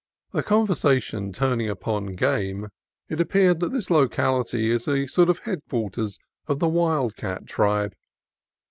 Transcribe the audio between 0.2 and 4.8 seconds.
The conversation turning upon game, it appeared that this locality